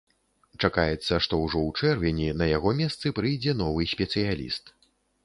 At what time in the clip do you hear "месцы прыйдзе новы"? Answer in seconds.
2.81-3.87